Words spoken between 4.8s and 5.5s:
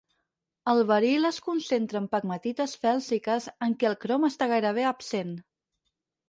absent.